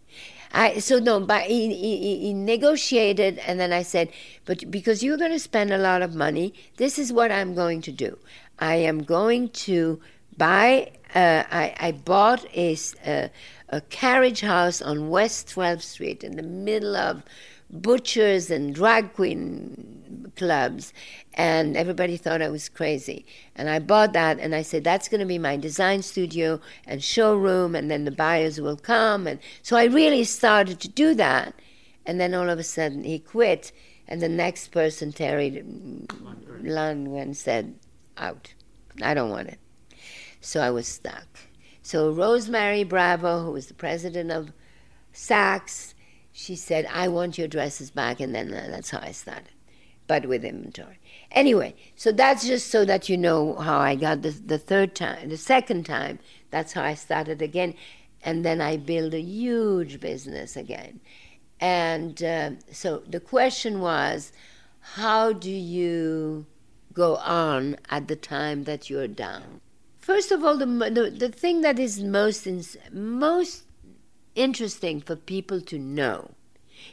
[0.53, 4.09] I, so no, but he, he, he negotiated, and then I said,
[4.47, 7.83] but because you're going to spend a lot of money, this is what I'm going
[7.83, 8.19] to do.
[8.59, 10.01] I am going to
[10.37, 10.93] buy.
[11.15, 12.95] Uh, I, I bought a, s-
[13.71, 17.23] a carriage house on West 12th Street in the middle of
[17.71, 20.93] butchers and drag queen clubs,
[21.35, 23.27] and everybody thought I was crazy.
[23.55, 27.05] And I bought that, and I said, that's going to be my design studio and
[27.05, 29.27] showroom, and then the buyers will come.
[29.27, 31.55] And so I really started to do that.
[32.07, 33.71] And then all of a sudden, he quit,
[34.07, 35.63] and the next person, Terry
[36.63, 37.75] Lundgren, said,
[38.17, 38.55] out.
[39.03, 39.59] I don't want it.
[40.41, 41.27] So I was stuck.
[41.89, 44.53] So Rose Marie Bravo, who was the president of
[45.15, 45.95] Saks,
[46.33, 49.55] she said, I want your dresses back, and then uh, that's how I started,
[50.07, 50.99] but with inventory.
[51.31, 55.31] Anyway, so that's just so that you know how I got the, the third time,
[55.31, 56.19] the second time,
[56.51, 57.73] that's how I started again.
[58.23, 61.01] And then I built a huge business again.
[61.59, 64.31] And uh, so the question was,
[64.81, 66.45] how do you
[66.93, 69.63] go on at the time that you're down?
[70.09, 73.65] First of all, the, the, the thing that is most, ins- most
[74.35, 76.31] interesting for people to know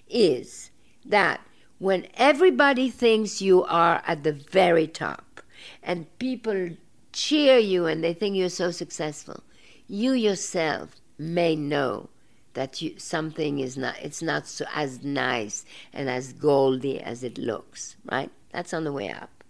[0.10, 0.70] is
[1.06, 1.40] that
[1.80, 5.40] when everybody thinks you are at the very top
[5.82, 6.72] and people
[7.14, 9.42] cheer you and they think you're so successful,
[9.88, 12.10] you yourself may know
[12.54, 15.64] that you, something is not it's not so as nice
[15.94, 18.30] and as goldy as it looks, right?
[18.52, 19.42] That's on the way up.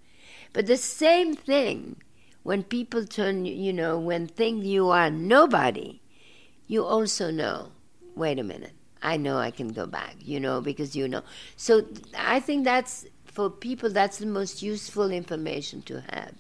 [0.54, 1.96] But the same thing
[2.46, 6.00] when people turn you know, when think you are nobody,
[6.68, 7.72] you also know,
[8.16, 11.24] wait a minute, I know I can go back, you know, because you know.
[11.58, 16.36] So I think that's for people that's the most useful information to have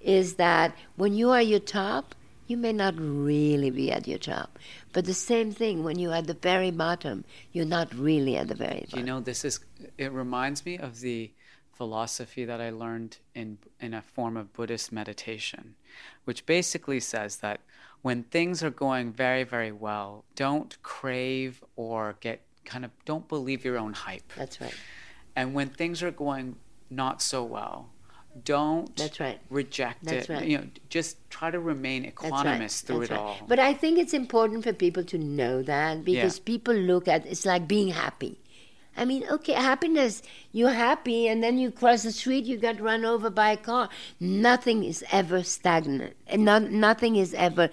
[0.00, 2.16] is that when you are your top,
[2.48, 4.58] you may not really be at your top.
[4.92, 8.56] But the same thing when you're at the very bottom, you're not really at the
[8.56, 8.98] very bottom.
[8.98, 9.60] You know, this is,
[9.98, 11.30] it reminds me of the
[11.76, 15.74] philosophy that I learned in, in a form of Buddhist meditation,
[16.24, 17.60] which basically says that
[18.02, 23.64] when things are going very, very well, don't crave or get kind of, don't believe
[23.64, 24.32] your own hype.
[24.36, 24.74] That's right.
[25.36, 26.56] And when things are going
[26.90, 27.90] not so well,
[28.44, 29.38] don't That's right.
[29.48, 30.32] reject That's it.
[30.32, 30.46] right.
[30.46, 32.32] You know, just try to remain That's right.
[32.32, 33.20] equanimous through That's it right.
[33.20, 33.38] all.
[33.46, 37.46] But I think it's important for people to know that because people look at it's
[37.46, 38.40] like being happy.
[38.96, 40.22] I mean, okay, happiness,
[40.52, 43.88] you're happy, and then you cross the street, you got run over by a car.
[44.20, 47.70] Nothing is ever stagnant, and not, nothing is ever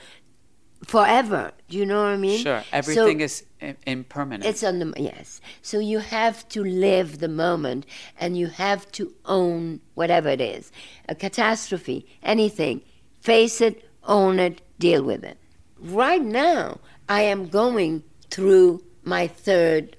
[0.84, 1.52] forever.
[1.70, 2.40] Do you know what I mean?
[2.44, 3.44] sure, So- everything is
[3.86, 4.46] impermanent.
[4.46, 5.40] It's on the yes.
[5.62, 7.86] So you have to live the moment,
[8.20, 10.72] and you have to own whatever it is,
[11.08, 12.82] a catastrophe, anything.
[13.20, 15.38] Face it, own it, deal with it.
[15.80, 19.96] Right now, I am going through my third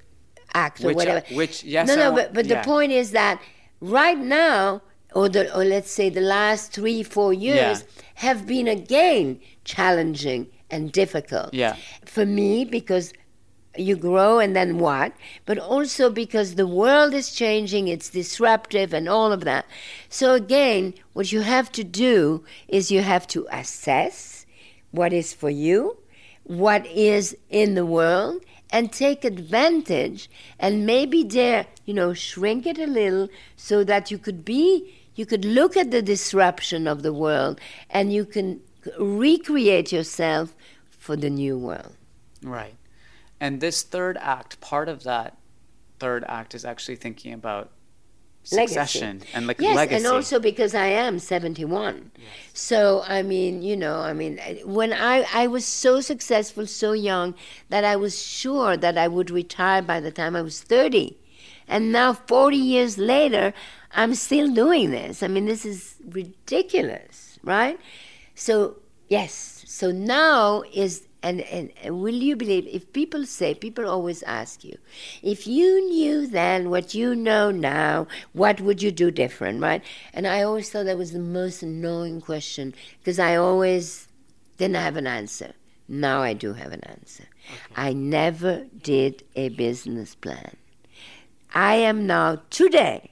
[0.55, 1.23] act or Which, uh, whatever.
[1.35, 2.61] which- yes, no, I no, want- but but yeah.
[2.61, 3.41] the point is that
[3.81, 4.83] right now,
[5.15, 7.85] or the or let's say the last three four years
[8.17, 11.77] have been again challenging and difficult Yeah.
[12.05, 13.13] for me because
[13.77, 15.13] you grow and then what
[15.47, 19.65] but also because the world is changing it's disruptive and all of that
[20.11, 24.45] so again what you have to do is you have to assess
[24.91, 25.97] what is for you
[26.45, 28.43] what is in the world
[28.73, 34.19] and take advantage and maybe dare you know shrink it a little so that you
[34.19, 37.61] could be you could look at the disruption of the world
[37.91, 38.61] and you can
[38.99, 40.55] recreate yourself
[40.91, 41.95] for the new world
[42.43, 42.75] Right.
[43.41, 45.39] And this third act, part of that
[45.99, 47.71] third act is actually thinking about
[48.51, 48.75] Legacy.
[48.75, 49.97] succession and like yes, legacy.
[49.97, 52.11] and also because I am 71.
[52.53, 57.35] So, I mean, you know, I mean, when I, I was so successful so young
[57.69, 61.17] that I was sure that I would retire by the time I was 30.
[61.69, 63.55] And now, 40 years later,
[63.93, 65.23] I'm still doing this.
[65.23, 67.79] I mean, this is ridiculous, right?
[68.35, 68.77] So,
[69.09, 74.23] yes, so now is, and, and, and will you believe, if people say, people always
[74.25, 74.77] ask you,
[75.23, 79.83] if you knew then what you know now, what would you do different, right?
[80.13, 84.09] And I always thought that was the most annoying question because I always
[84.57, 85.53] didn't have an answer.
[85.89, 87.25] Now I do have an answer.
[87.77, 90.57] I never did a business plan.
[91.55, 93.11] I am now today,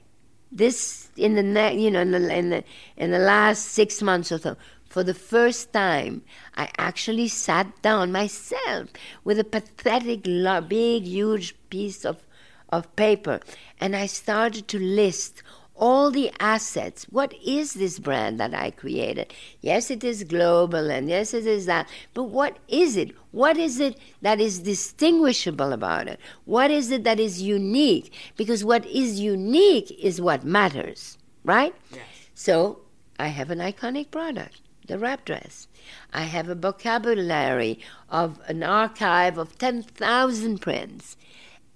[0.51, 2.63] this in the ne- you know in the, in the
[2.97, 4.57] in the last six months or so,
[4.91, 6.23] for the first time,
[6.55, 8.89] I actually sat down myself
[9.23, 10.23] with a pathetic,
[10.67, 12.25] big, huge piece of
[12.69, 13.39] of paper,
[13.79, 15.43] and I started to list
[15.75, 17.05] all the assets.
[17.09, 19.33] What is this brand that I created?
[19.61, 21.89] Yes, it is global, and yes, it is that.
[22.13, 23.15] But what is it?
[23.31, 26.19] What is it that is distinguishable about it?
[26.45, 28.13] What is it that is unique?
[28.37, 31.73] Because what is unique is what matters, right?
[31.91, 32.01] Yes.
[32.35, 32.79] So
[33.19, 34.61] I have an iconic product,
[34.91, 35.67] the wrap dress.
[36.13, 37.79] I have a vocabulary
[38.09, 41.15] of an archive of 10,000 prints.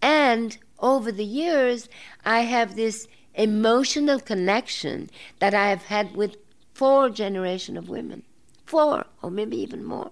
[0.02, 1.88] And over the years,
[2.26, 5.10] I have this emotional connection
[5.40, 6.36] that I have had with
[6.74, 8.24] four generation of women,
[8.66, 10.12] four or maybe even more.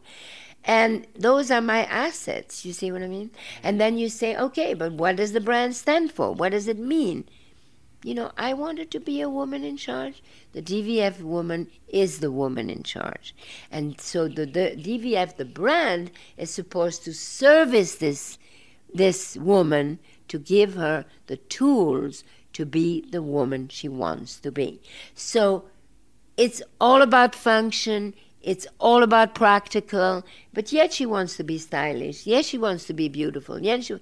[0.64, 3.32] And those are my assets, you see what I mean?
[3.62, 6.32] And then you say, okay, but what does the brand stand for?
[6.32, 7.26] What does it mean?
[8.04, 10.22] You know, I wanted to be a woman in charge.
[10.52, 13.34] The DVF woman is the woman in charge.
[13.72, 18.38] And so the, the DVF, the brand, is supposed to service this,
[18.94, 24.82] this woman to give her the tools to be the woman she wants to be.
[25.16, 25.66] So
[26.36, 32.28] it's all about function, it's all about practical, but yet she wants to be stylish.
[32.28, 33.62] Yes, she wants to be beautiful.
[33.62, 33.96] Yes, she,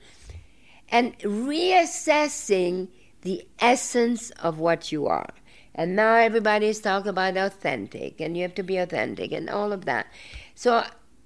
[0.89, 2.89] and reassessing
[3.21, 5.29] the essence of what you are.
[5.73, 9.85] And now everybody's talking about authentic, and you have to be authentic, and all of
[9.85, 10.07] that.
[10.53, 10.83] So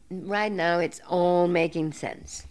[0.09, 2.45] right now, it's all making sense.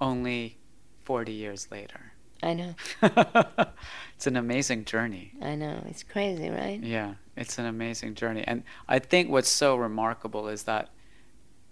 [0.00, 0.56] Only
[1.04, 2.12] 40 years later.
[2.42, 2.74] I know,
[4.16, 5.32] it's an amazing journey.
[5.42, 5.82] I know.
[5.86, 6.82] It's crazy, right?
[6.82, 8.44] Yeah, it's an amazing journey.
[8.46, 10.88] And I think what's so remarkable is that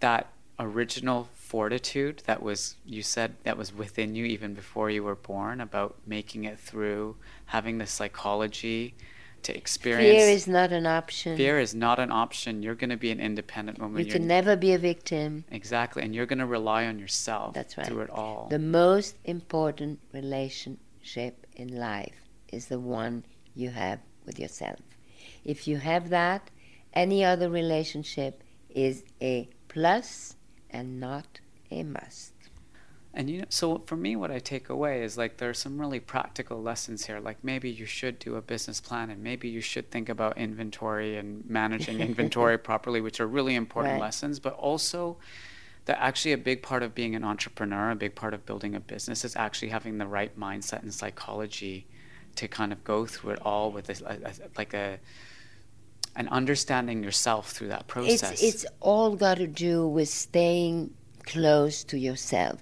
[0.00, 5.14] that original fortitude that was you said that was within you even before you were
[5.14, 8.94] born about making it through, having the psychology
[9.42, 11.36] to experience Fear is not an option.
[11.36, 12.62] Fear is not an option.
[12.62, 14.00] You're going to be an independent woman.
[14.00, 15.44] You You're- can never be a victim.
[15.50, 17.86] Exactly, and you're going to rely on yourself That's right.
[17.86, 18.48] through it all.
[18.50, 24.80] The most important relationship in life is the one you have with yourself.
[25.44, 26.50] If you have that,
[26.92, 30.36] any other relationship is a plus
[30.70, 31.40] and not
[31.70, 32.32] a must.
[33.14, 35.80] And you know, so for me, what I take away is like there are some
[35.80, 37.20] really practical lessons here.
[37.20, 41.16] Like maybe you should do a business plan, and maybe you should think about inventory
[41.16, 44.02] and managing inventory properly, which are really important Right.
[44.02, 44.38] lessons.
[44.38, 45.16] But also,
[45.86, 48.80] that actually a big part of being an entrepreneur, a big part of building a
[48.80, 51.86] business, is actually having the right mindset and psychology
[52.36, 54.98] to kind of go through it all with a, a, a- like a
[56.18, 58.32] and understanding yourself through that process.
[58.32, 60.92] It's it's all got to do with staying
[61.24, 62.60] close to yourself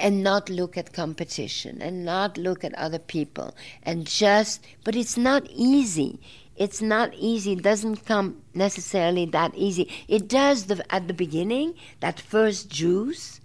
[0.00, 5.18] and not look at competition and not look at other people and just but it's
[5.18, 6.18] not easy.
[6.56, 7.52] It's not easy.
[7.52, 9.90] It doesn't come necessarily that easy.
[10.08, 13.42] It does the, at the beginning that first juice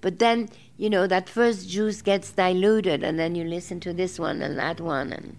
[0.00, 4.18] but then you know that first juice gets diluted and then you listen to this
[4.18, 5.36] one and that one and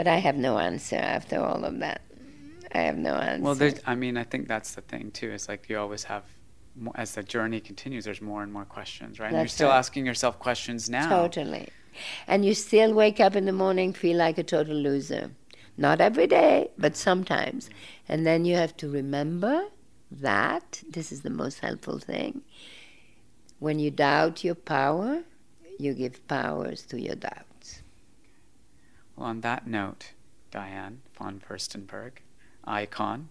[0.00, 2.00] but i have no answer after all of that
[2.74, 5.30] i have no answer Well, I mean, I think that's the thing too.
[5.36, 6.24] It's like you always have,
[6.94, 9.30] as the journey continues, there's more and more questions, right?
[9.30, 9.82] and you're still right.
[9.82, 11.08] asking yourself questions now.
[11.22, 11.68] Totally.
[12.26, 15.32] And you still wake up in the morning, feel like a total loser.
[15.76, 17.68] Not every day, but sometimes.
[18.08, 19.56] And then you have to remember
[20.10, 22.42] that this is the most helpful thing.
[23.58, 25.24] When you doubt your power,
[25.78, 27.49] you give powers to your doubts.
[29.20, 30.12] Well, on that note,
[30.50, 32.12] Diane von Furstenberg,
[32.64, 33.28] icon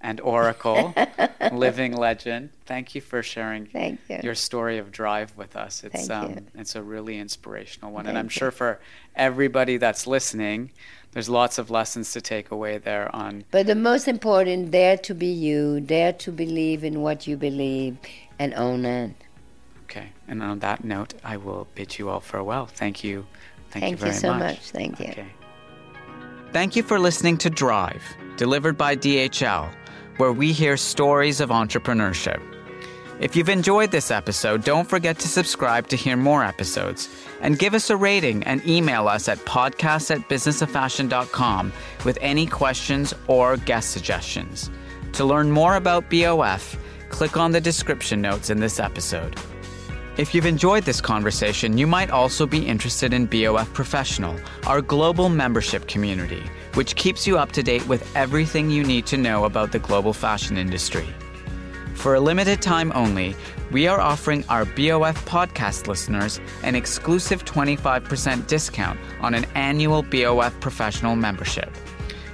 [0.00, 0.94] and oracle,
[1.52, 2.50] living legend.
[2.66, 4.20] Thank you for sharing Thank you.
[4.22, 5.82] your story of drive with us.
[5.82, 6.46] It's Thank um, you.
[6.54, 8.30] it's a really inspirational one, and I'm you.
[8.30, 8.78] sure for
[9.16, 10.70] everybody that's listening,
[11.10, 15.14] there's lots of lessons to take away there on But the most important, dare to
[15.14, 17.96] be you, dare to believe in what you believe,
[18.38, 19.16] and own it.
[19.84, 22.66] Okay, and on that note, I will bid you all farewell.
[22.66, 23.26] Thank you.
[23.74, 24.40] Thank, Thank you you so much.
[24.40, 24.70] much.
[24.70, 25.06] Thank you.
[25.06, 25.26] Okay.
[26.52, 28.02] Thank you for listening to Drive,
[28.36, 29.68] delivered by DHL,
[30.18, 32.40] where we hear stories of entrepreneurship.
[33.20, 37.08] If you've enjoyed this episode, don't forget to subscribe to hear more episodes
[37.40, 41.72] and give us a rating and email us at podcast at businessoffashion.com
[42.04, 44.70] with any questions or guest suggestions.
[45.14, 46.76] To learn more about BOF,
[47.08, 49.36] click on the description notes in this episode.
[50.16, 55.28] If you've enjoyed this conversation, you might also be interested in BOF Professional, our global
[55.28, 56.40] membership community,
[56.74, 60.12] which keeps you up to date with everything you need to know about the global
[60.12, 61.08] fashion industry.
[61.94, 63.34] For a limited time only,
[63.72, 70.60] we are offering our BOF podcast listeners an exclusive 25% discount on an annual BOF
[70.60, 71.72] Professional membership.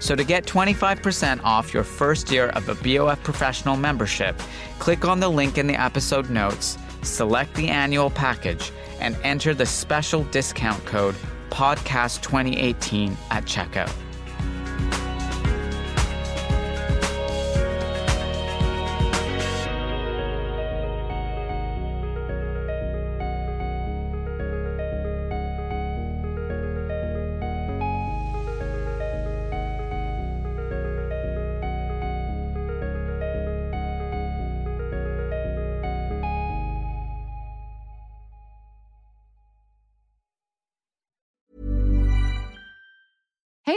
[0.01, 4.39] So to get 25% off your first year of a BOF Professional membership,
[4.79, 9.67] click on the link in the episode notes, select the annual package, and enter the
[9.67, 11.15] special discount code
[11.51, 13.93] PODCAST2018 at checkout.